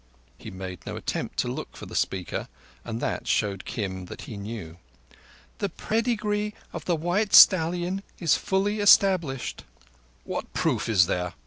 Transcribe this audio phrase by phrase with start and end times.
[0.39, 2.47] He made no attempt to look for the speaker,
[2.83, 4.77] and that showed Kim that he knew.
[5.59, 9.63] "The pedigree of the white stallion is fully established."
[10.23, 11.35] "What proof is there?"